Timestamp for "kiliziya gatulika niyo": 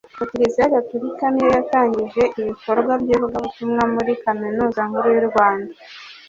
0.31-1.49